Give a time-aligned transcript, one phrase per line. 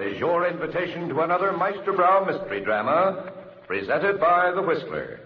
[0.00, 3.32] Is your invitation to another Meister Meisterbrau mystery drama
[3.68, 5.20] presented by The Whistler.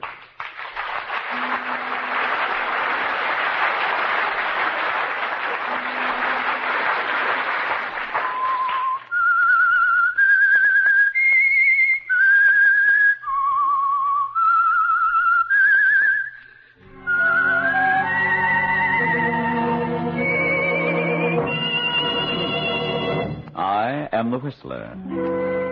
[24.19, 24.83] Am the Whistler,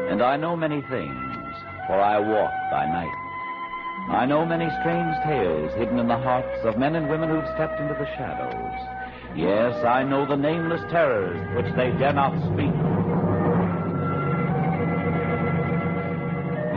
[0.09, 1.54] and I know many things,
[1.88, 4.16] for I walk by night.
[4.16, 7.80] I know many strange tales hidden in the hearts of men and women who've stepped
[7.80, 9.34] into the shadows.
[9.34, 12.71] Yes, I know the nameless terrors which they dare not speak.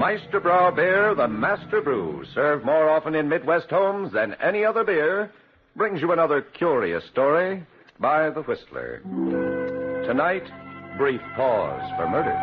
[0.01, 5.29] Meisterbrau Beer, the master brew, served more often in Midwest homes than any other beer,
[5.75, 7.63] brings you another curious story
[7.99, 9.03] by The Whistler.
[10.07, 10.49] Tonight,
[10.99, 12.35] brief pause for murder.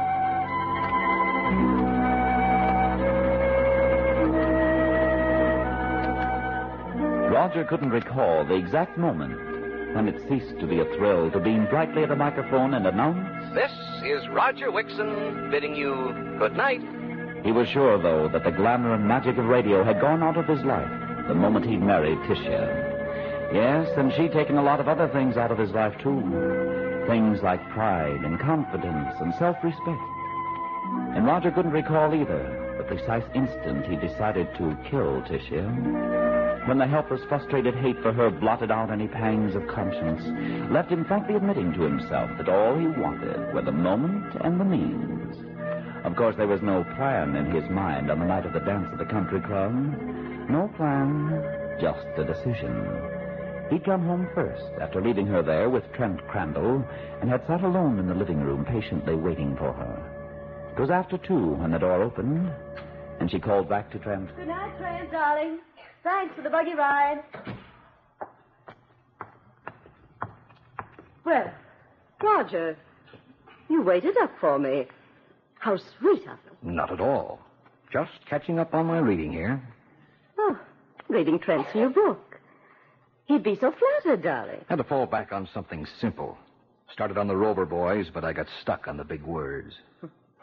[7.30, 9.36] Roger couldn't recall the exact moment
[9.94, 13.54] when it ceased to be a thrill to beam brightly at a microphone and announce.
[13.54, 13.70] This
[14.02, 16.80] is Roger Wixon bidding you good night.
[17.44, 20.46] He was sure, though, that the glamour and magic of radio had gone out of
[20.46, 20.88] his life
[21.28, 23.52] the moment he'd married Tisha.
[23.52, 26.85] Yes, and she'd taken a lot of other things out of his life, too.
[27.06, 30.02] Things like pride and confidence and self respect.
[31.14, 36.66] And Roger couldn't recall either the precise instant he decided to kill Tisha.
[36.66, 40.20] When the helpless, frustrated hate for her blotted out any pangs of conscience,
[40.70, 44.64] left him frankly admitting to himself that all he wanted were the moment and the
[44.64, 45.36] means.
[46.04, 48.88] Of course, there was no plan in his mind on the night of the dance
[48.90, 49.72] at the country club.
[50.50, 53.15] No plan, just a decision.
[53.70, 56.84] He'd come home first, after leaving her there with Trent Crandall,
[57.20, 60.72] and had sat alone in the living room, patiently waiting for her.
[60.76, 62.52] It was after two when the door opened,
[63.18, 64.34] and she called back to Trent.
[64.36, 65.58] Good night, Trent, darling.
[66.04, 67.22] Thanks for the buggy ride.
[71.24, 71.52] Well,
[72.22, 72.76] Roger,
[73.68, 74.86] you waited up for me.
[75.58, 76.70] How sweet of you.
[76.70, 77.40] Not at all.
[77.92, 79.60] Just catching up on my reading here.
[80.38, 80.56] Oh,
[81.08, 82.35] reading Trent's new book.
[83.26, 84.64] He'd be so flattered, darling.
[84.68, 86.38] Had to fall back on something simple.
[86.92, 89.74] Started on the Rover Boys, but I got stuck on the big words.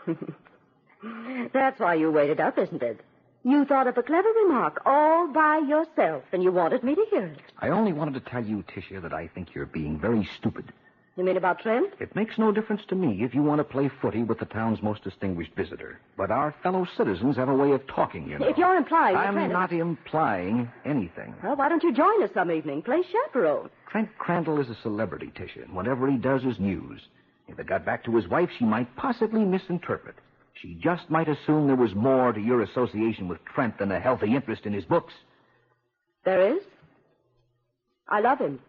[1.54, 3.00] That's why you waited up, isn't it?
[3.46, 7.26] You thought of a clever remark all by yourself, and you wanted me to hear
[7.26, 7.40] it.
[7.60, 10.72] I only wanted to tell you, Tisha, that I think you're being very stupid.
[11.16, 11.94] You mean about Trent?
[12.00, 14.82] It makes no difference to me if you want to play footy with the town's
[14.82, 16.00] most distinguished visitor.
[16.18, 18.48] But our fellow citizens have a way of talking, you know.
[18.48, 19.54] If you're implying I'm Trent...
[19.54, 21.36] not implying anything.
[21.44, 22.82] Well, why don't you join us some evening?
[22.82, 23.70] Play chaperone.
[23.92, 27.00] Trent Crandall is a celebrity, Tisha, and whatever he does is news.
[27.48, 30.16] If it got back to his wife, she might possibly misinterpret.
[30.56, 34.36] She just might assume there was more to your association with Trent than a healthy
[34.36, 35.14] interest in his books.
[36.26, 36.64] There is?
[38.08, 38.60] I love him.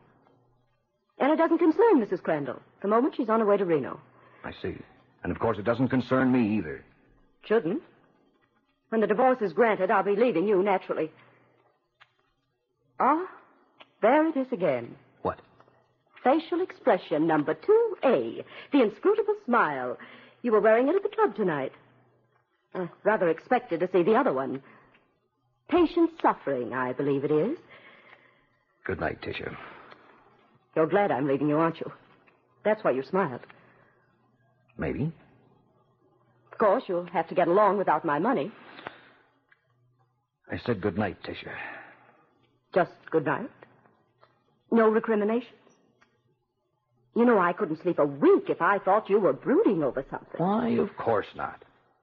[1.19, 2.23] And it doesn't concern Mrs.
[2.23, 2.61] Crandall.
[2.83, 4.01] The moment she's on her way to Reno.
[4.45, 4.77] I see.
[5.23, 6.85] And of course, it doesn't concern me either.
[7.47, 7.83] Shouldn't.
[8.91, 11.11] When the divorce is granted, I'll be leaving you, naturally.
[13.01, 13.27] Ah,
[14.03, 14.95] there it is again.
[15.23, 15.41] What?
[16.23, 18.45] Facial expression number 2A.
[18.73, 19.99] The inscrutable smile.
[20.43, 21.73] You were wearing it at the club tonight.
[22.75, 24.63] Uh, rather expected to see the other one.
[25.69, 27.57] Patient suffering, I believe it is.
[28.85, 29.57] Good night, Tisha.
[30.75, 31.91] You're glad I'm leaving you, aren't you?
[32.65, 33.41] That's why you smiled.
[34.77, 35.13] Maybe.
[36.53, 38.51] Of course, you'll have to get along without my money.
[40.51, 41.53] I said good night, Tisha.
[42.75, 43.51] Just good night.
[44.71, 45.53] No recriminations.
[47.17, 50.39] You know, I couldn't sleep a wink if I thought you were brooding over something.
[50.39, 51.63] Why, of course not.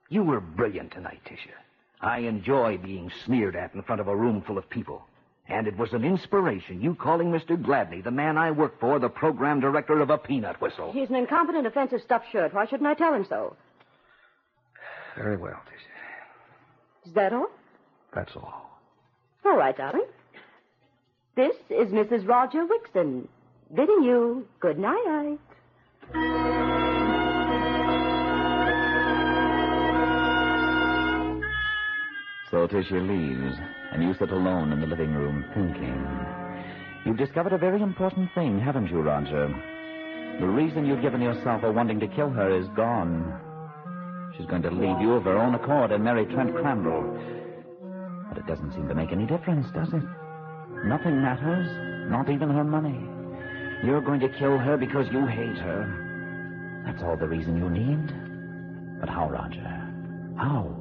[0.09, 1.51] You were brilliant tonight, Tisha.
[1.99, 5.03] I enjoy being sneered at in front of a room full of people.
[5.47, 7.61] And it was an inspiration, you calling Mr.
[7.61, 10.91] Gladney, the man I work for, the program director of a peanut whistle.
[10.93, 12.53] He's an incompetent, offensive stuffed shirt.
[12.53, 13.55] Why shouldn't I tell him so?
[15.17, 17.07] Very well, Tisha.
[17.07, 17.49] Is that all?
[18.13, 18.79] That's all.
[19.43, 20.05] All right, darling.
[21.35, 22.27] This is Mrs.
[22.27, 23.27] Roger Wixon
[23.73, 25.39] bidding you good night.
[32.51, 33.57] So Tisha leaves
[33.91, 36.07] and you sit alone in the living room thinking.
[37.05, 39.47] You've discovered a very important thing, haven't you, Roger?
[40.39, 43.39] The reason you've given yourself for wanting to kill her is gone.
[44.37, 47.03] She's going to leave you of her own accord and marry Trent Crandall.
[48.29, 50.03] But it doesn't seem to make any difference, does it?
[50.85, 52.99] Nothing matters, not even her money.
[53.83, 56.83] You're going to kill her because you hate her.
[56.85, 58.99] That's all the reason you need.
[58.99, 59.67] But how, Roger?
[60.37, 60.77] How?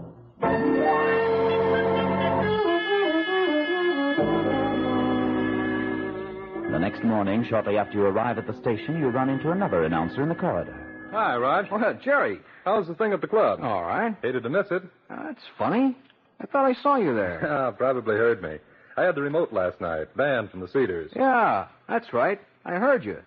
[6.80, 10.28] Next morning, shortly after you arrive at the station, you run into another announcer in
[10.28, 11.08] the corridor.
[11.12, 11.70] Hi, Rod.
[11.70, 12.40] What, Jerry?
[12.64, 13.60] How's the thing at the club?
[13.62, 14.14] All right.
[14.22, 14.82] Hated to miss it.
[15.08, 15.96] That's funny.
[16.40, 17.40] I thought I saw you there.
[17.50, 18.56] Ah, probably heard me.
[18.96, 20.14] I had the remote last night.
[20.16, 21.10] Band from the Cedars.
[21.14, 22.40] yeah, that's right.
[22.64, 23.18] I heard you.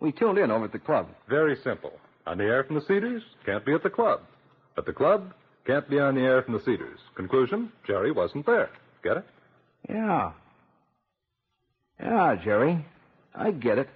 [0.00, 1.08] We tuned in over at the club.
[1.28, 1.92] Very simple.
[2.26, 4.20] On the air from the Cedars, can't be at the club.
[4.78, 5.32] At the club,
[5.66, 6.98] can't be on the air from the Cedars.
[7.14, 8.70] Conclusion, Jerry wasn't there.
[9.04, 9.24] Get it?
[9.88, 10.32] Yeah.
[12.00, 12.84] Yeah, Jerry.
[13.34, 13.88] I get it.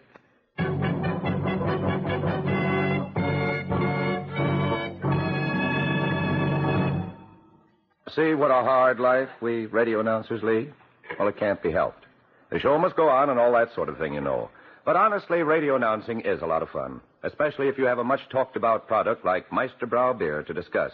[8.15, 10.73] See what a hard life we radio announcers lead?
[11.19, 12.05] Well, it can't be helped.
[12.51, 14.49] The show must go on and all that sort of thing, you know.
[14.85, 18.21] But honestly, radio announcing is a lot of fun, especially if you have a much
[18.31, 20.93] talked about product like Meisterbrau beer to discuss.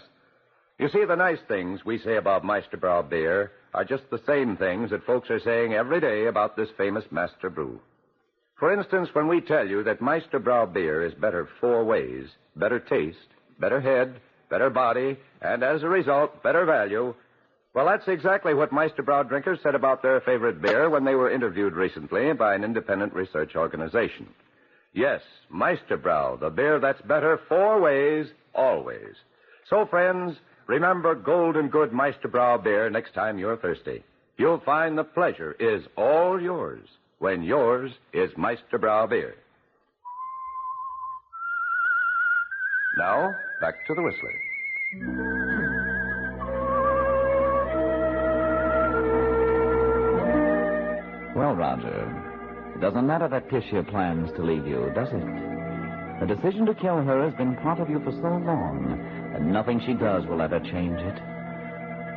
[0.83, 4.91] You see, the nice things we say about Meisterbrau beer are just the same things
[4.91, 7.79] that folks are saying every day about this famous master brew.
[8.59, 12.27] For instance, when we tell you that Meisterbrau beer is better four ways,
[12.57, 13.29] better taste,
[13.61, 14.17] better head,
[14.51, 17.15] better body, and as a result, better value,
[17.77, 21.75] well, that's exactly what Meisterbrau drinkers said about their favorite beer when they were interviewed
[21.75, 24.27] recently by an independent research organization.
[24.95, 29.15] Yes, Meisterbrau, the beer that's better four ways, always.
[29.71, 30.37] So, friends,
[30.73, 34.03] remember golden good Meisterbrau beer next time you're thirsty.
[34.39, 36.89] You'll find the pleasure is all yours
[37.19, 39.35] when yours is Meisterbrau beer.
[42.97, 44.39] Now, back to the Whistler.
[51.37, 55.51] Well, Roger, it doesn't matter that Tisha plans to leave you, does it?
[56.21, 59.81] The decision to kill her has been part of you for so long, and nothing
[59.85, 61.19] she does will ever change it.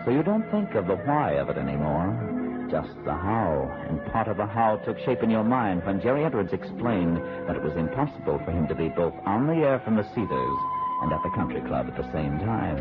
[0.05, 3.69] So you don't think of the why of it anymore, just the how.
[3.89, 7.17] And part of the how took shape in your mind when Jerry Edwards explained
[7.47, 10.59] that it was impossible for him to be both on the air from the Cedars
[11.01, 12.77] and at the country club at the same time.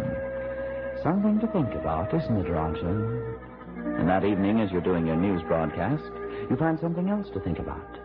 [1.03, 3.37] Something to think about, isn't it, Roger?
[3.99, 6.03] And that evening, as you're doing your news broadcast,
[6.51, 7.99] you find something else to think about.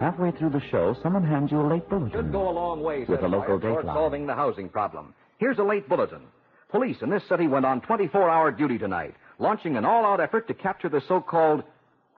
[0.00, 2.10] Halfway through the show, someone hands you a late bulletin.
[2.12, 3.94] Should go a long way, With a local dateline.
[3.94, 5.14] solving the housing problem.
[5.42, 6.22] Here's a late bulletin.
[6.70, 10.88] Police in this city went on 24-hour duty tonight, launching an all-out effort to capture
[10.88, 11.64] the so-called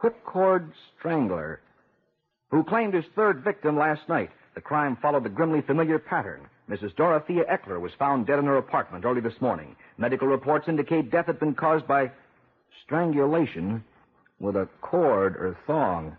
[0.03, 1.63] whipcord strangler,
[2.51, 4.29] who claimed his third victim last night.
[4.55, 6.43] The crime followed the grimly familiar pattern.
[6.69, 6.95] Mrs.
[6.97, 9.75] Dorothea Eckler was found dead in her apartment early this morning.
[9.97, 12.11] Medical reports indicate death had been caused by
[12.85, 13.83] strangulation
[14.39, 16.15] with a cord or thong.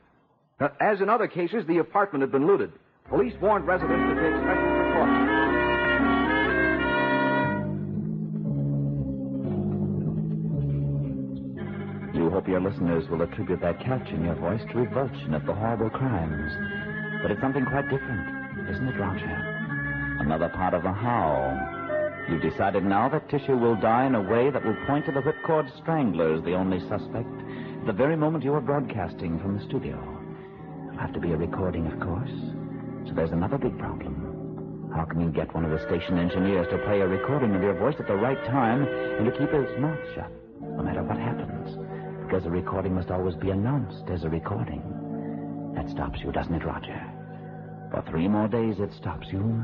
[0.81, 2.71] As in other cases, the apartment had been looted.
[3.09, 4.84] Police warned residents to take special
[12.45, 15.89] hope your listeners will attribute that catch in your voice to revulsion at the horrible
[15.89, 16.51] crimes.
[17.21, 20.17] But it's something quite different, isn't it, Roger?
[20.19, 21.57] Another part of the how.
[22.29, 25.21] You've decided now that Tisha will die in a way that will point to the
[25.21, 27.29] whipcord strangler as the only suspect
[27.87, 29.97] the very moment you are broadcasting from the studio.
[30.89, 32.33] It'll have to be a recording, of course.
[33.07, 34.91] So there's another big problem.
[34.95, 37.73] How can you get one of the station engineers to play a recording of your
[37.73, 41.54] voice at the right time and to keep his mouth shut, no matter what happens?
[42.25, 44.81] Because a recording must always be announced as a recording.
[45.75, 46.99] That stops you, doesn't it, Roger?
[47.91, 49.63] For three more days it stops you.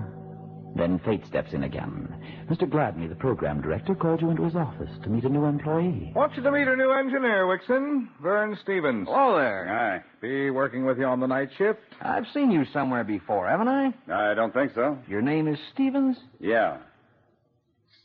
[0.76, 2.08] Then fate steps in again.
[2.50, 2.70] Mr.
[2.70, 6.14] Gladney, the program director, called you into his office to meet a new employee.
[6.16, 8.08] Want you to meet a new engineer, Wixon.
[8.22, 9.08] Vern Stevens.
[9.10, 9.68] Hello there.
[9.68, 10.04] Aye.
[10.22, 11.80] Be working with you on the night shift?
[12.02, 13.94] I've seen you somewhere before, haven't I?
[14.10, 14.98] I don't think so.
[15.10, 16.16] Your name is Stevens?
[16.40, 16.78] Yeah.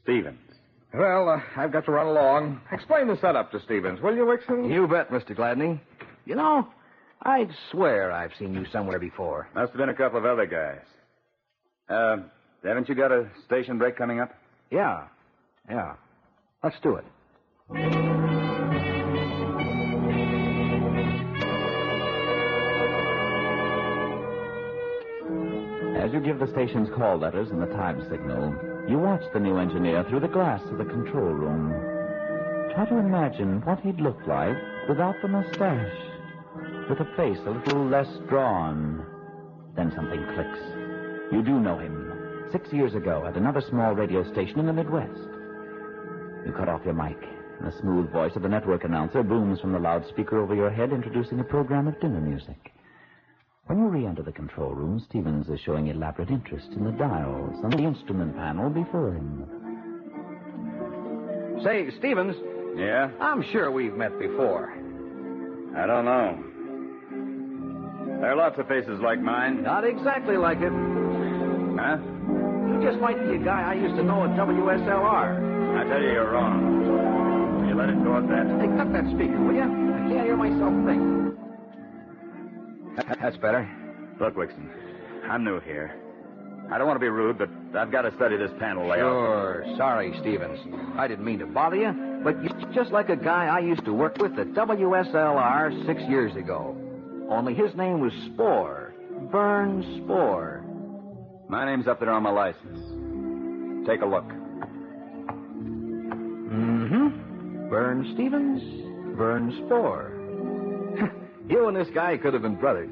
[0.03, 0.39] Stevens.
[0.95, 2.61] Well, uh, I've got to run along.
[2.73, 4.71] Explain the setup to Stevens, will you, Wixon?
[4.73, 5.37] You bet, Mr.
[5.37, 5.81] Gladney.
[6.25, 6.69] You know,
[7.23, 9.49] I'd swear I've seen you somewhere before.
[9.55, 10.81] Must have been a couple of other guys.
[11.89, 12.23] Uh,
[12.65, 14.35] haven't you got a station break coming up?
[14.71, 15.05] Yeah.
[15.69, 15.95] Yeah.
[16.63, 18.26] Let's do it.
[26.07, 28.55] As you give the station's call letters and the time signal,
[28.89, 31.73] you watch the new engineer through the glass of the control room.
[32.73, 34.57] Try to imagine what he'd look like
[34.89, 35.99] without the mustache,
[36.89, 39.05] with a face a little less drawn.
[39.75, 40.61] Then something clicks.
[41.33, 42.47] You do know him.
[42.53, 45.29] Six years ago, at another small radio station in the Midwest.
[46.47, 47.19] You cut off your mic,
[47.59, 50.93] and the smooth voice of the network announcer booms from the loudspeaker over your head,
[50.93, 52.76] introducing a program of dinner music.
[53.67, 57.71] When you re-enter the control room, Stevens is showing elaborate interest in the dials on
[57.71, 59.45] the instrument panel before him.
[61.65, 62.37] Say, Stevens,
[62.77, 63.11] Yeah?
[63.21, 64.73] I'm sure we've met before.
[65.77, 66.39] I don't know.
[68.21, 69.63] There are lots of faces like mine.
[69.63, 70.71] Not exactly like it.
[70.73, 71.99] Huh?
[72.71, 75.81] You just might be a guy I used to know at WSLR.
[75.81, 77.61] I tell you, you're wrong.
[77.61, 78.47] Will you let it go at that?
[78.61, 79.63] Hey, cut that speaker, will you?
[79.63, 81.26] I can't hear myself think.
[83.21, 83.69] That's better.
[84.21, 84.71] Look, Wixon,
[85.29, 85.95] I'm new here.
[86.71, 87.49] I don't want to be rude, but
[87.79, 89.11] I've got to study this panel layout.
[89.13, 89.65] Sure.
[89.77, 90.59] Sorry, Stevens.
[90.99, 93.93] I didn't mean to bother you, but you're just like a guy I used to
[93.93, 96.77] work with at WSLR six years ago.
[97.31, 98.95] Only his name was Spore.
[99.31, 100.65] Vern Spore.
[101.49, 103.87] My name's up there on my license.
[103.87, 104.27] Take a look.
[106.49, 107.69] Mm-hmm.
[107.69, 110.16] Vern Stevens, Vern Spore.
[111.49, 112.89] You and this guy could have been brothers.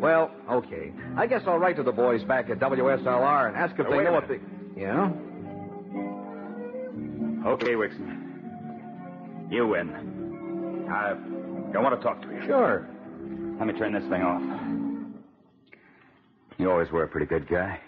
[0.00, 0.92] Well, okay.
[1.16, 3.98] I guess I'll write to the boys back at WSLR and ask if Uh, they
[3.98, 4.38] a know what they...
[4.38, 4.50] minute.
[4.76, 5.10] Yeah?
[7.46, 9.50] Okay, Wixon.
[9.50, 10.86] You win.
[10.90, 11.10] I,
[11.76, 12.42] I want to talk to you.
[12.46, 12.86] Sure.
[13.58, 14.42] Let me turn this thing off.
[16.58, 17.80] You always were a pretty good guy.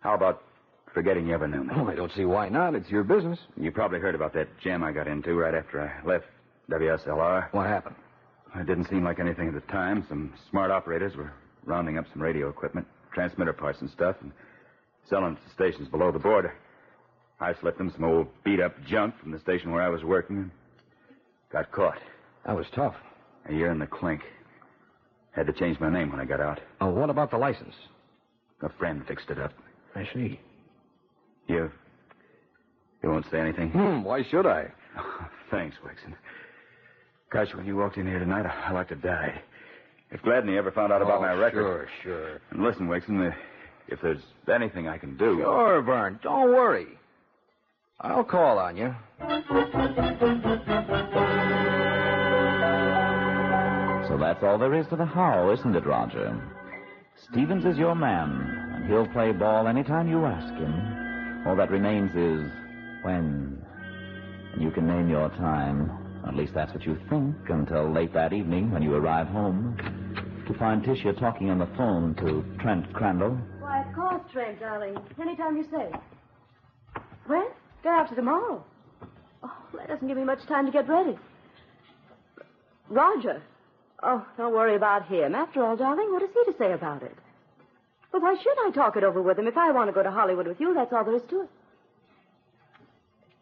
[0.00, 0.42] How about
[0.92, 1.70] forgetting you ever knew me?
[1.74, 2.74] Well, I don't see why not.
[2.74, 3.38] It's your business.
[3.56, 6.26] You probably heard about that jam I got into right after I left
[6.70, 7.52] WSLR.
[7.52, 7.96] What happened?
[8.56, 10.04] It didn't seem like anything at the time.
[10.08, 11.32] Some smart operators were
[11.64, 14.32] rounding up some radio equipment, transmitter parts and stuff, and
[15.08, 16.54] selling it to stations below the border.
[17.40, 20.36] I slipped them some old beat up junk from the station where I was working
[20.36, 20.50] and
[21.52, 21.98] got caught.
[22.46, 22.94] That was tough.
[23.48, 24.22] A year in the clink.
[25.32, 26.60] Had to change my name when I got out.
[26.80, 27.74] Oh, what about the license?
[28.62, 29.52] A friend fixed it up.
[29.96, 30.38] I see.
[31.48, 31.70] You.
[33.02, 33.70] You won't say anything?
[33.70, 34.72] Hmm, why should I?
[35.50, 36.14] Thanks, Wixon.
[37.34, 39.42] Gosh, when you walked in here tonight, I, I like to die.
[40.12, 41.62] If Gladney ever found out about Oh, my record.
[41.62, 42.40] Sure, sure.
[42.52, 43.34] And listen, Wixon,
[43.88, 45.38] if there's anything I can do.
[45.40, 46.20] Sure, Vern.
[46.22, 46.86] Don't worry.
[48.00, 48.94] I'll call on you.
[54.08, 56.40] So that's all there is to the how, isn't it, Roger?
[57.32, 58.30] Stevens is your man,
[58.76, 61.42] and he'll play ball anytime you ask him.
[61.48, 62.48] All that remains is
[63.02, 63.60] when.
[64.52, 66.03] And you can name your time.
[66.26, 69.76] At least that's what you think until late that evening when you arrive home
[70.46, 73.38] to find Tisha talking on the phone to Trent Crandall.
[73.60, 74.96] Why, of course, Trent, darling.
[75.20, 75.90] Anytime you say.
[77.26, 77.46] When?
[77.82, 78.64] Day after tomorrow.
[79.42, 81.16] Oh, that doesn't give me much time to get ready.
[82.88, 83.42] Roger.
[84.02, 85.34] Oh, don't worry about him.
[85.34, 87.16] After all, darling, what has he to say about it?
[88.12, 89.46] But why should I talk it over with him?
[89.46, 91.48] If I want to go to Hollywood with you, that's all there is to it.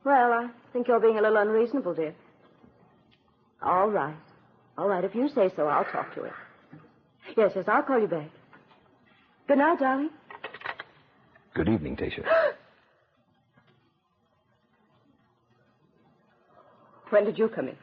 [0.05, 2.15] Well, I think you're being a little unreasonable, dear.
[3.63, 4.15] All right.
[4.77, 6.33] All right, if you say so, I'll talk to him.
[7.37, 8.29] Yes, yes, I'll call you back.
[9.47, 10.11] Good night, darling.
[11.55, 12.25] Good evening, Tisha.
[17.11, 17.77] When did you come in?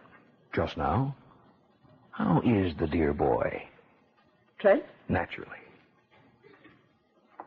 [0.53, 1.15] Just now.
[2.09, 3.61] How is the dear boy?
[4.57, 4.83] Trent?
[5.07, 5.59] Naturally.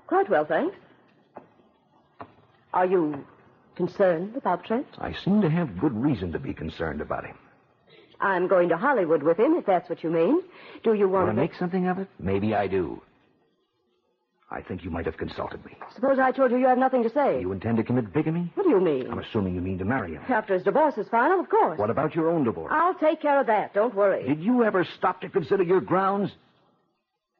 [0.06, 0.76] Quite well, thanks.
[2.72, 3.24] Are you
[3.74, 4.86] concerned about Trent?
[4.98, 7.36] I seem to have good reason to be concerned about him.
[8.22, 10.40] I'm going to Hollywood with him, if that's what you mean.
[10.84, 12.08] Do you want Want to to make something of it?
[12.18, 13.02] Maybe I do.
[14.50, 15.72] I think you might have consulted me.
[15.94, 17.40] Suppose I told you you have nothing to say.
[17.40, 18.52] You intend to commit bigamy?
[18.54, 19.10] What do you mean?
[19.10, 20.22] I'm assuming you mean to marry him.
[20.28, 21.78] After his divorce is final, of course.
[21.78, 22.70] What about your own divorce?
[22.72, 23.72] I'll take care of that.
[23.72, 24.26] Don't worry.
[24.28, 26.30] Did you ever stop to consider your grounds?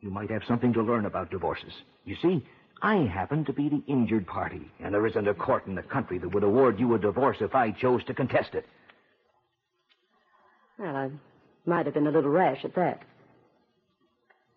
[0.01, 1.73] You might have something to learn about divorces.
[2.07, 2.45] You see,
[2.81, 6.17] I happen to be the injured party, and there isn't a court in the country
[6.19, 8.67] that would award you a divorce if I chose to contest it.
[10.83, 11.11] Well, I
[11.65, 13.03] might have been a little rash at that.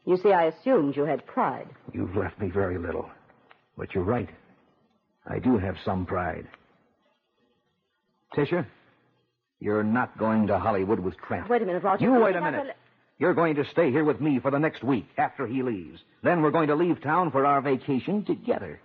[0.06, 1.68] You see, I assumed you had pride.
[1.94, 3.08] You've left me very little.
[3.78, 4.30] But you're right.
[5.28, 6.48] I do have some pride.
[8.36, 8.66] Tisha,
[9.60, 11.48] you're not going to Hollywood with Trent.
[11.48, 12.04] Wait a minute, Roger.
[12.06, 12.66] You Please, wait a minute.
[12.66, 12.74] will-
[13.20, 16.00] You're going to stay here with me for the next week after he leaves.
[16.24, 18.80] Then we're going to leave town for our vacation together.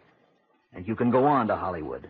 [0.75, 2.09] And you can go on to Hollywood.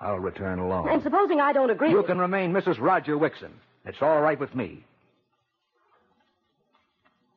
[0.00, 0.88] I'll return alone.
[0.90, 2.78] And supposing I don't agree You with can remain Mrs.
[2.78, 3.52] Roger Wixon.
[3.88, 4.84] It's all right with me.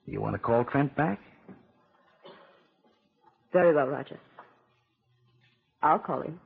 [0.05, 1.17] You want to call Trent back?
[3.53, 4.20] Very well, Roger.
[5.81, 6.41] I'll call him.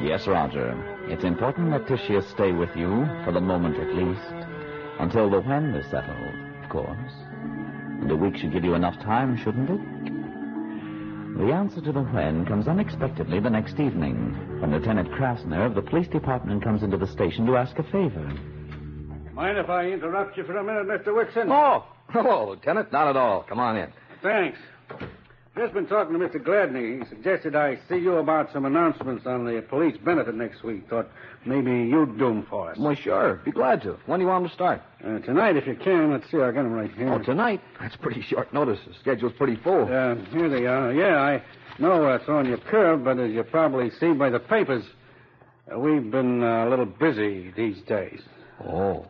[0.00, 0.72] Yes, Roger.
[1.08, 4.48] It's important that Tisha stay with you, for the moment at least,
[5.00, 7.35] until the when is settled, of course.
[8.06, 9.80] And a week should give you enough time, shouldn't it?
[11.38, 15.82] The answer to the when comes unexpectedly the next evening, when Lieutenant Krasner of the
[15.82, 18.32] police department comes into the station to ask a favor.
[19.32, 21.08] Mind if I interrupt you for a minute, Mr.
[21.08, 21.50] Wixon?
[21.50, 22.92] Oh, hello, oh, Lieutenant.
[22.92, 23.42] Not at all.
[23.42, 23.92] Come on in.
[24.22, 24.56] Thanks.
[25.56, 26.36] Just been talking to Mr.
[26.38, 26.98] Gladney.
[27.02, 30.86] He suggested I see you about some announcements on the police benefit next week.
[30.90, 31.08] Thought
[31.46, 32.76] maybe you'd do 'em for us.
[32.78, 33.36] Well, sure.
[33.42, 33.96] Be glad to.
[34.04, 34.82] When do you want them to start?
[35.02, 36.10] Uh, tonight, if you can.
[36.12, 37.10] Let's see, I'll get 'em right here.
[37.10, 37.62] Oh, tonight?
[37.80, 38.78] That's pretty short notice.
[38.86, 39.84] The schedule's pretty full.
[39.90, 40.92] Uh, here they are.
[40.92, 41.42] Yeah, I
[41.78, 44.84] know it's on your curve, but as you probably see by the papers,
[45.72, 48.20] uh, we've been uh, a little busy these days.
[48.62, 49.06] Oh,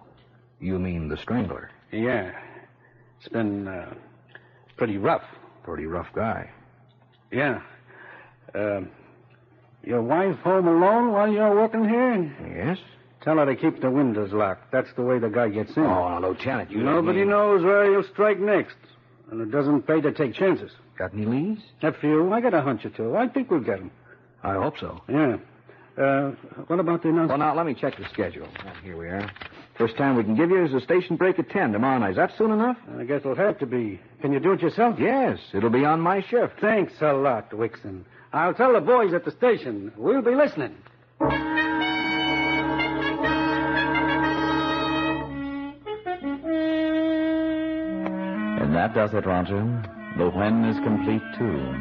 [0.61, 1.71] you mean the Strangler?
[1.91, 2.31] Yeah.
[3.19, 3.95] It's been uh,
[4.77, 5.25] pretty rough.
[5.67, 6.49] Pretty rough guy.
[7.33, 7.61] Yeah.
[8.55, 8.83] Uh,
[9.83, 12.33] your wife home alone while you're working here?
[12.57, 12.79] Yes?
[13.23, 14.71] Tell her to keep the windows locked.
[14.71, 15.83] That's the way the guy gets in.
[15.83, 18.77] Oh, Lieutenant, you Nobody knows where he'll strike next.
[19.33, 20.71] And it doesn't pay to take chances.
[20.97, 21.63] Got any leads?
[21.83, 22.33] A few.
[22.33, 23.17] I got a hunch or two.
[23.17, 23.91] I think we'll get 'em.
[24.45, 25.01] I hope so.
[25.09, 25.39] Yeah.
[25.97, 26.33] Uh,
[26.67, 27.29] what about the announcement?
[27.41, 28.49] Well, now, let me check the schedule.
[28.83, 29.31] Here we are.
[29.79, 32.11] First time we can give you is a station break at 10 tomorrow night.
[32.11, 32.77] Is that soon enough?
[32.99, 34.01] I guess it'll have to be.
[34.21, 34.97] Can you do it yourself?
[34.99, 36.61] Yes, it'll be on my shift.
[36.61, 38.05] Thanks a lot, Wixon.
[38.33, 39.93] I'll tell the boys at the station.
[39.97, 40.77] We'll be listening.
[48.61, 49.63] And that does it, Roger.
[50.19, 51.75] The when is complete, too.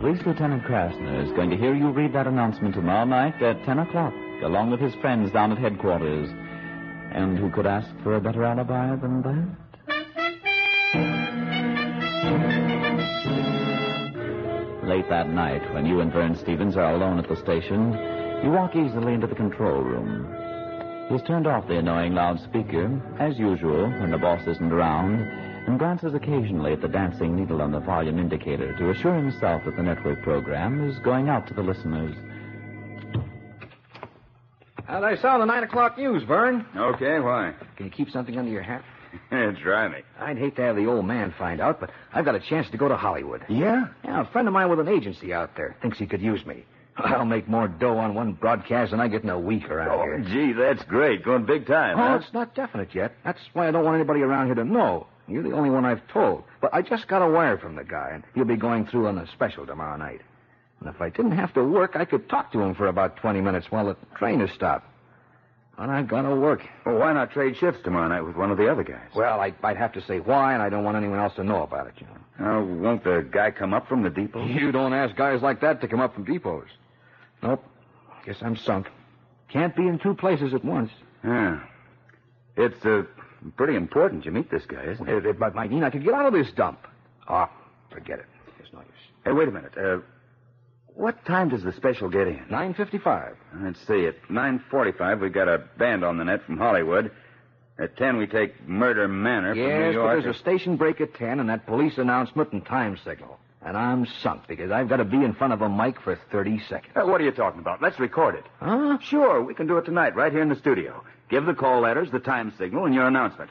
[0.00, 3.80] Police Lieutenant Krasner is going to hear you read that announcement tomorrow night at 10
[3.80, 6.26] o'clock, along with his friends down at headquarters.
[7.12, 9.44] And who could ask for a better alibi than that?
[14.88, 17.92] Late that night, when you and Vern Stevens are alone at the station,
[18.42, 20.26] you walk easily into the control room.
[21.10, 25.28] He's turned off the annoying loudspeaker, as usual, when the boss isn't around,
[25.70, 29.76] and glances occasionally at the dancing needle on the volume indicator to assure himself that
[29.76, 32.14] the network program is going out to the listeners.
[34.86, 36.66] How'd I sound the 9 o'clock news, Vern?
[36.76, 37.54] Okay, why?
[37.76, 38.82] Can you keep something under your hat?
[39.62, 39.98] Try me.
[40.18, 42.76] I'd hate to have the old man find out, but I've got a chance to
[42.76, 43.42] go to Hollywood.
[43.48, 43.86] Yeah?
[44.04, 46.64] Yeah, a friend of mine with an agency out there thinks he could use me.
[46.96, 50.02] I'll make more dough on one broadcast than I get in a week around Oh,
[50.02, 50.18] here.
[50.20, 51.24] gee, that's great.
[51.24, 52.18] Going big time, Oh, huh?
[52.20, 53.12] it's not definite yet.
[53.24, 55.06] That's why I don't want anybody around here to know.
[55.30, 56.44] You're the only one I've told.
[56.60, 59.18] But I just got a wire from the guy, and he'll be going through on
[59.18, 60.20] a special tomorrow night.
[60.80, 63.40] And if I didn't have to work, I could talk to him for about 20
[63.40, 64.86] minutes while the train is stopped.
[65.76, 66.62] But I've got to work.
[66.84, 69.08] Well, why not trade shifts tomorrow night with one of the other guys?
[69.14, 71.62] Well, I, I'd have to say why, and I don't want anyone else to know
[71.62, 72.46] about it, you know.
[72.46, 74.44] Oh, won't the guy come up from the depot?
[74.44, 76.68] You don't ask guys like that to come up from depots.
[77.42, 77.64] Nope.
[78.26, 78.88] Guess I'm sunk.
[79.48, 80.90] Can't be in two places at once.
[81.24, 81.60] Yeah.
[82.56, 83.02] It's uh,
[83.56, 85.26] pretty important you meet this guy, isn't it?
[85.26, 86.86] It, it might mean I could get out of this dump.
[87.28, 87.50] Ah,
[87.90, 88.26] forget it.
[88.58, 88.88] It's no use.
[89.24, 89.72] Hey, wait a minute.
[89.76, 89.98] Uh,
[90.94, 92.38] what time does the special get in?
[92.50, 93.34] 9.55.
[93.62, 94.06] Let's see.
[94.06, 97.10] At 9.45, we've got a band on the net from Hollywood.
[97.78, 100.22] At 10, we take Murder Manor from New Yes, York.
[100.22, 103.38] there's a station break at 10 and that police announcement and time signal.
[103.62, 106.60] And I'm sunk because I've got to be in front of a mic for 30
[106.68, 106.92] seconds.
[106.96, 107.80] Uh, what are you talking about?
[107.80, 108.44] Let's record it.
[108.58, 108.98] Huh?
[109.00, 111.02] Sure, we can do it tonight, right here in the studio.
[111.30, 113.50] Give the call letters, the time signal, and your announcement.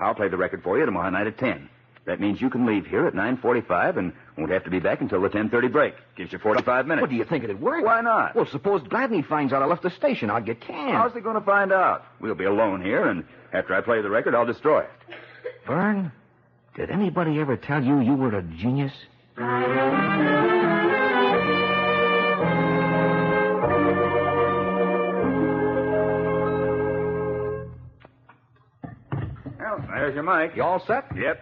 [0.00, 1.68] I'll play the record for you tomorrow night at 10.
[2.06, 5.20] That means you can leave here at 9.45 and won't have to be back until
[5.20, 5.94] the 10.30 break.
[6.16, 7.02] Gives you 45 minutes.
[7.02, 7.84] What, do you think it'd work?
[7.84, 8.34] Why not?
[8.34, 10.30] Well, suppose Gladney finds out I left the station.
[10.30, 10.92] I'll get canned.
[10.96, 12.06] How's he going to find out?
[12.18, 14.90] We'll be alone here, and after I play the record, I'll destroy it.
[15.66, 16.10] Vern,
[16.76, 18.92] did anybody ever tell you you were a genius?
[30.08, 30.56] There's your mic.
[30.56, 31.04] You all set?
[31.14, 31.40] Yep.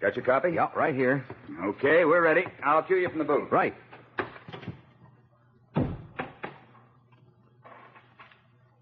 [0.00, 0.50] Got your copy?
[0.54, 1.24] Yeah, right here.
[1.64, 2.44] Okay, we're ready.
[2.62, 3.50] I'll cue you from the booth.
[3.50, 3.74] Right.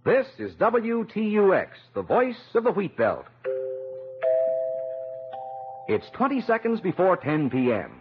[0.05, 3.25] This is WTUX, the voice of the Wheat Belt.
[5.89, 7.93] It's 20 seconds before 10 p.m.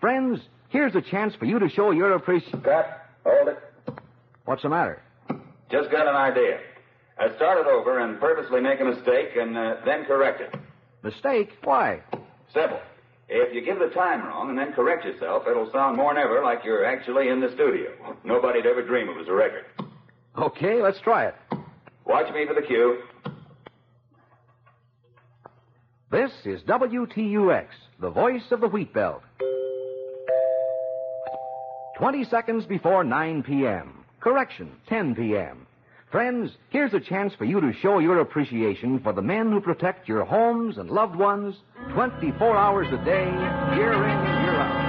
[0.00, 2.62] Friends, here's a chance for you to show your appreciation.
[2.62, 3.02] Cut.
[3.26, 3.58] Hold it.
[4.46, 5.02] What's the matter?
[5.70, 6.58] Just got an idea.
[7.20, 10.54] I started over and purposely make a mistake and uh, then correct it.
[11.02, 11.50] Mistake?
[11.64, 12.00] Why?
[12.54, 12.80] Simple.
[13.28, 16.42] If you give the time wrong and then correct yourself, it'll sound more than ever
[16.42, 17.90] like you're actually in the studio.
[18.24, 19.64] Nobody'd ever dream it was a record.
[20.36, 21.34] Okay, let's try it.
[22.06, 23.02] Watch me for the cue.
[26.10, 27.66] This is WTUX,
[28.00, 29.22] the voice of the Wheat Belt.
[31.98, 34.04] 20 seconds before 9 p.m.
[34.20, 35.66] Correction, 10 p.m.
[36.10, 40.08] Friends, here's a chance for you to show your appreciation for the men who protect
[40.08, 41.54] your homes and loved ones
[41.92, 43.26] 24 hours a day,
[43.76, 44.88] year in and year out.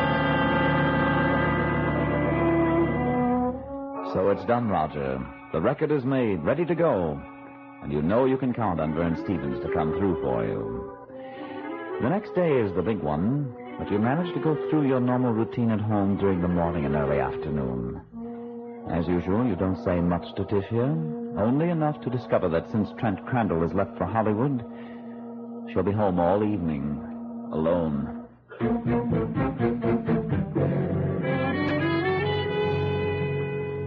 [4.13, 5.19] So it's done, Roger.
[5.51, 7.21] The record is made, ready to go.
[7.83, 10.95] And you know you can count on Vern Stevens to come through for you.
[12.01, 15.33] The next day is the big one, but you manage to go through your normal
[15.33, 17.99] routine at home during the morning and early afternoon.
[18.89, 23.23] As usual, you don't say much to Tisha, only enough to discover that since Trent
[23.27, 24.63] Crandall has left for Hollywood,
[25.71, 26.99] she'll be home all evening,
[27.53, 28.25] alone.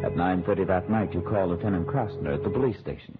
[0.04, 3.18] At 9.30 that night, you call Lieutenant Krasner at the police station.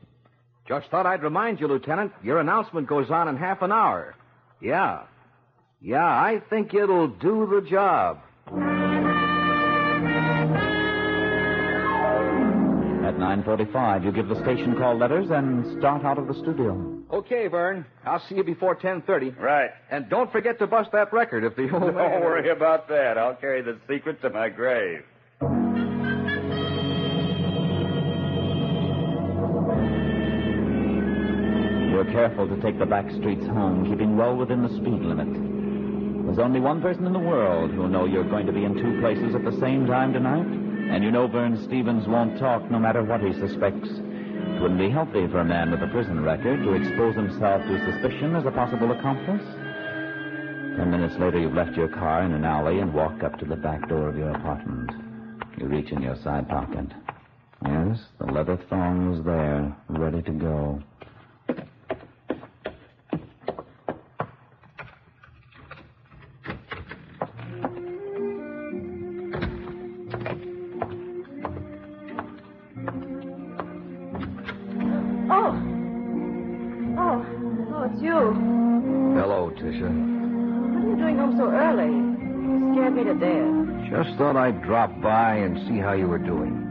[0.68, 4.14] Just thought I'd remind you, Lieutenant, your announcement goes on in half an hour.
[4.60, 5.02] Yeah.
[5.80, 8.20] Yeah, I think it'll do the job.
[13.22, 16.98] 9.45, you give the station call letters and start out of the studio.
[17.12, 17.86] Okay, Vern.
[18.04, 19.38] I'll see you before 10.30.
[19.38, 19.70] Right.
[19.92, 22.20] And don't forget to bust that record if the old Don't man...
[22.20, 23.16] worry about that.
[23.18, 25.04] I'll carry the secret to my grave.
[31.92, 35.28] You're careful to take the back streets home, keeping well within the speed limit.
[36.26, 38.98] There's only one person in the world who'll know you're going to be in two
[39.00, 40.48] places at the same time tonight,
[40.92, 43.88] and you know Vern Stevens won't talk no matter what he suspects.
[43.88, 47.92] It wouldn't be healthy for a man with a prison record to expose himself to
[47.92, 49.42] suspicion as a possible accomplice.
[50.76, 53.56] Ten minutes later, you've left your car in an alley and walk up to the
[53.56, 54.90] back door of your apartment.
[55.56, 56.86] You reach in your side pocket.
[57.64, 60.82] Yes, the leather thong is there, ready to go.
[81.52, 81.92] Early?
[81.92, 83.90] You scared me to death.
[83.90, 86.68] Just thought I'd drop by and see how you were doing.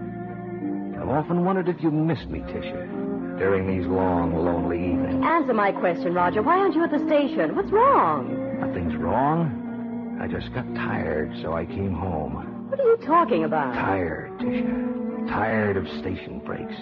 [1.00, 5.24] I've often wondered if you missed me, Tisha, during these long, lonely evenings.
[5.26, 6.42] Answer my question, Roger.
[6.42, 7.56] Why aren't you at the station?
[7.56, 8.60] What's wrong?
[8.60, 10.18] Nothing's wrong.
[10.22, 12.68] I just got tired, so I came home.
[12.70, 13.74] What are you talking about?
[13.74, 15.28] Tired, Tisha.
[15.28, 16.76] Tired of station breaks.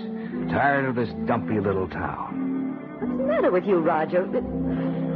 [0.52, 2.78] Tired of this dumpy little town.
[3.00, 4.26] What's the matter with you, Roger?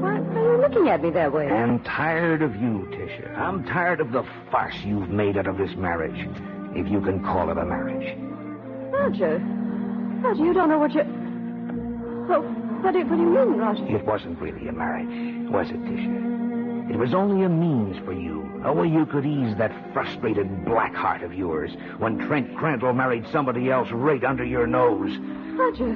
[0.04, 1.48] Why, are you looking at me that way?
[1.48, 3.38] I'm tired of you, Tisha.
[3.38, 6.28] I'm tired of the farce you've made out of this marriage,
[6.76, 8.18] if you can call it a marriage.
[8.92, 9.38] Roger.
[10.22, 11.04] Roger, you don't know what you.
[12.30, 12.42] Oh,
[12.82, 13.96] what do, what do you mean, Roger?
[13.96, 16.90] It wasn't really a marriage, was it, Tisha?
[16.92, 20.94] It was only a means for you, a way you could ease that frustrated black
[20.94, 25.18] heart of yours when Trent Crandall married somebody else right under your nose.
[25.56, 25.94] Roger.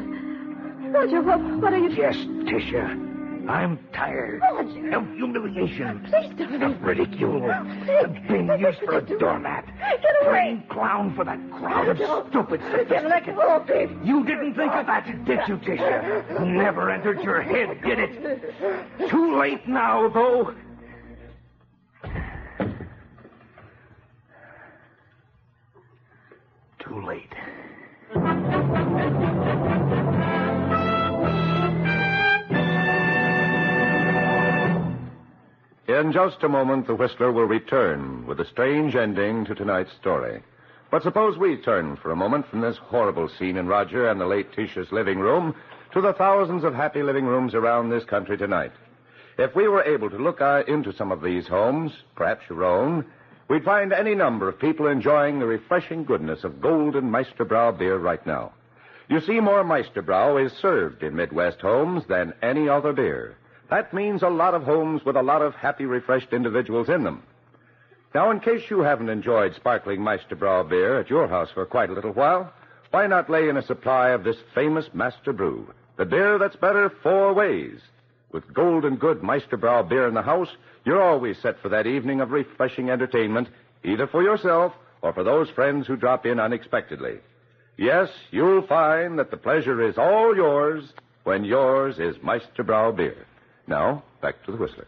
[0.92, 1.90] Roger, what, what are you...
[1.90, 3.17] Yes, Tisha.
[3.48, 4.96] I'm tired Roger.
[4.98, 6.62] of humiliation, Please don't.
[6.64, 8.04] of ridicule, Please.
[8.04, 9.66] of being used for a doormat.
[9.80, 10.28] Get away.
[10.32, 11.98] Playing clown for that crowd of
[12.30, 13.36] stupid sophisticates.
[13.38, 13.88] go of me.
[14.04, 16.46] You didn't think of that, did you, Tisha?
[16.46, 19.10] Never entered your head, did it?
[19.10, 20.54] Too late now, though.
[26.80, 27.34] Too late.
[35.88, 40.44] In just a moment, the Whistler will return with a strange ending to tonight's story.
[40.92, 44.26] But suppose we turn for a moment from this horrible scene in Roger and the
[44.26, 45.56] late Tisha's living room
[45.94, 48.74] to the thousands of happy living rooms around this country tonight.
[49.38, 53.06] If we were able to look into some of these homes, perhaps your own,
[53.48, 58.26] we'd find any number of people enjoying the refreshing goodness of Golden Meisterbrau beer right
[58.28, 58.52] now.
[59.08, 63.38] You see, more Meisterbrau is served in Midwest homes than any other beer.
[63.70, 67.24] That means a lot of homes with a lot of happy, refreshed individuals in them.
[68.16, 71.94] Now, in case you haven't enjoyed sparkling Meisterbrau beer at your house for quite a
[71.94, 72.54] little while,
[72.92, 76.90] why not lay in a supply of this famous Master Brew, the beer that's better
[77.04, 77.80] four ways?
[78.32, 80.50] With golden good Meisterbrau beer in the house,
[80.86, 83.50] you're always set for that evening of refreshing entertainment,
[83.84, 87.20] either for yourself or for those friends who drop in unexpectedly.
[87.78, 93.26] Yes, you'll find that the pleasure is all yours when yours is Meisterbrau beer.
[93.68, 94.88] Now, back to the Whistler.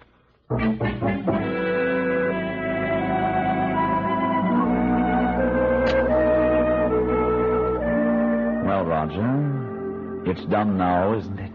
[8.66, 11.52] Well, Roger, it's done now, isn't it?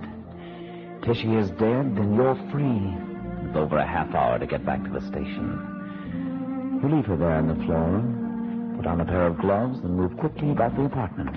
[1.02, 2.92] Tishy is dead, and you're free.
[3.46, 6.80] With over a half hour to get back to the station.
[6.82, 8.02] You leave her there on the floor,
[8.76, 11.37] put on a pair of gloves, and move quickly about the apartment.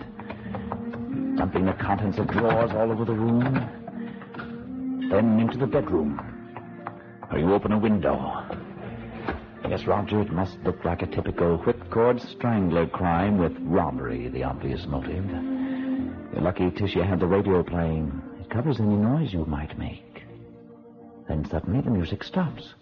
[1.38, 3.77] Dumping the contents of drawers all over the room.
[5.10, 6.17] Then into the bedroom.
[7.30, 8.43] Where you open a window.
[9.70, 14.86] Yes, Roger, it must look like a typical whipcord strangler crime with robbery the obvious
[14.86, 15.26] motive.
[15.26, 18.22] You're lucky Tisha had the radio playing.
[18.41, 20.24] It covers any noise you might make.
[21.28, 22.74] Then suddenly the music stops.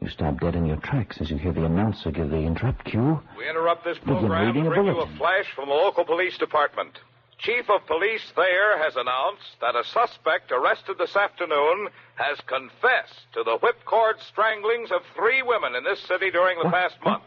[0.00, 3.20] You stop dead in your tracks as you hear the announcer give the interrupt cue.
[3.38, 6.36] We interrupt this program reading to a bring you a flash from the local police
[6.38, 6.98] department.
[7.42, 13.42] Chief of Police Thayer has announced that a suspect arrested this afternoon has confessed to
[13.42, 17.24] the whipcord stranglings of three women in this city during the past month.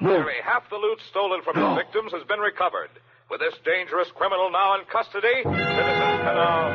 [0.00, 2.90] Nearly half the loot stolen from the victims has been recovered.
[3.28, 6.70] With this dangerous criminal now in custody, citizens can now.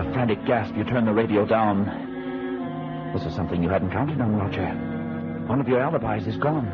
[0.00, 2.05] A frantic gasp, you turn the radio down.
[3.16, 4.66] This is something you hadn't counted on, Roger.
[5.46, 6.66] One of your alibis is gone.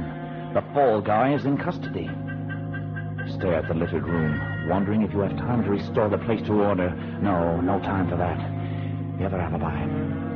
[0.54, 2.10] The fall guy is in custody.
[3.34, 6.64] Stare at the littered room, wondering if you have time to restore the place to
[6.64, 6.90] order.
[7.22, 8.38] No, no time for that.
[9.20, 9.86] The other alibi.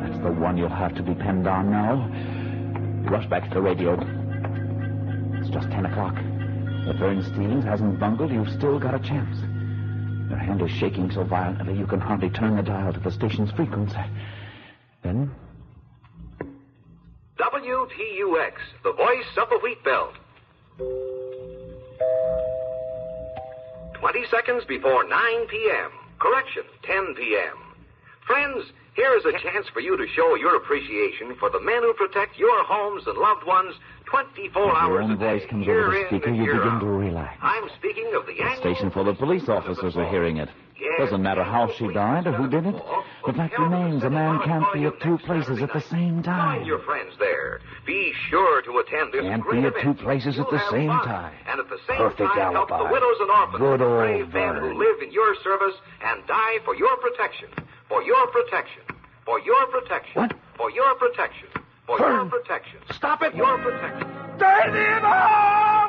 [0.07, 2.09] That's the one you'll have to depend on now.
[3.11, 3.95] Rush back to the radio.
[5.41, 6.15] It's just ten o'clock.
[6.87, 9.39] If Vern Stevens hasn't bungled, you've still got a chance.
[10.31, 13.51] Your hand is shaking so violently you can hardly turn the dial to the station's
[13.51, 13.99] frequency.
[15.03, 15.35] Then,
[17.67, 18.53] WTUX,
[18.85, 20.15] the voice of the wheat belt.
[23.95, 25.91] 20 seconds before 9 p.m.
[26.21, 27.57] Correction, 10 p.m.
[28.25, 31.93] Friends, here is a chance for you to show your appreciation for the men who
[31.95, 33.75] protect your homes and loved ones
[34.07, 35.39] 24 as your hours own a day.
[35.39, 36.81] voice comes over the speaker, you begin out.
[36.81, 37.39] to relax.
[37.43, 40.49] I'm speaking of the The station full of police officers are hearing it.
[40.99, 42.75] Doesn't matter how she died or who did it.
[43.27, 46.65] The fact remains a man can't be at two places at the same time.
[46.65, 47.61] your friends there.
[47.87, 51.33] Be sure to attend this Can't be at two places at the same time.
[51.49, 52.87] And at the same Perfect time, help alibi.
[52.89, 56.59] the widows and orphans, Good old brave men who live in your service and die
[56.65, 57.49] for your protection.
[57.89, 58.83] For your protection.
[59.25, 60.23] For your protection.
[60.23, 60.33] What?
[60.57, 61.49] For your protection.
[61.87, 62.15] For Vern.
[62.15, 62.79] your protection.
[62.93, 63.33] Stop it!
[63.33, 64.09] For your protection.
[64.39, 65.86] For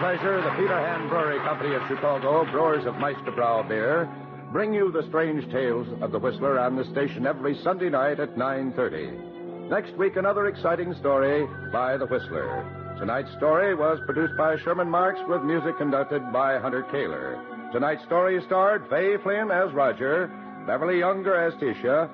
[0.00, 4.08] pleasure, the Peter Hand Brewery Company of Chicago, brewers of Meisterbrau beer,
[4.50, 8.34] bring you the strange tales of the Whistler on the station every Sunday night at
[8.34, 9.68] 9.30.
[9.68, 12.64] Next week, another exciting story by the Whistler.
[12.98, 17.38] Tonight's story was produced by Sherman Marks with music conducted by Hunter Kaler.
[17.70, 20.28] Tonight's story starred Fay Flynn as Roger,
[20.66, 22.08] Beverly Younger as Tisha,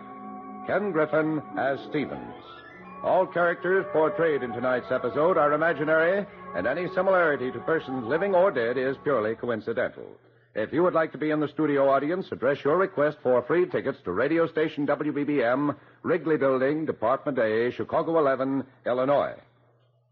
[0.66, 2.34] Ken Griffin as Stevens.
[3.06, 8.50] All characters portrayed in tonight's episode are imaginary, and any similarity to persons living or
[8.50, 10.02] dead is purely coincidental.
[10.56, 13.64] If you would like to be in the studio audience, address your request for free
[13.68, 19.34] tickets to radio station WBBM, Wrigley Building, Department A, Chicago 11, Illinois.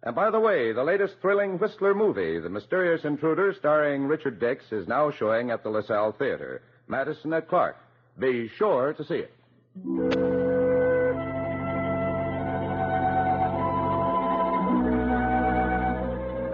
[0.04, 4.70] And by the way, the latest thrilling Whistler movie, The Mysterious Intruder, starring Richard Dix,
[4.70, 7.76] is now showing at the LaSalle Theater, Madison at Clark.
[8.20, 10.33] Be sure to see it.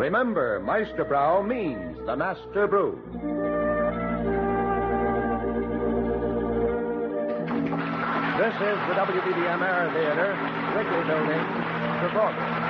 [0.01, 2.99] Remember, Meisterbrau means the master brew.
[8.39, 10.33] This is the WBBM Air Theater,
[10.75, 11.45] Wrigley Building,
[12.01, 12.70] Chicago.